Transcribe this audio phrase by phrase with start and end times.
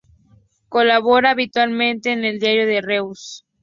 [0.67, 3.45] Colabora habitualmente con el Diario de Reus.